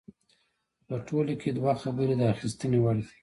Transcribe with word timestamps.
خو 0.75 0.81
په 0.87 0.95
ټوله 1.07 1.33
کې 1.41 1.49
دوه 1.57 1.73
خبرې 1.83 2.13
د 2.17 2.21
اخیستنې 2.33 2.79
وړ 2.81 2.95
دي. 3.05 3.11